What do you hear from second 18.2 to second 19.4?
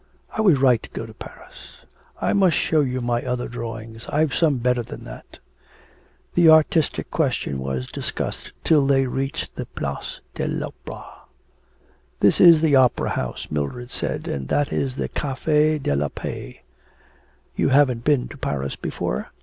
to Paris before?'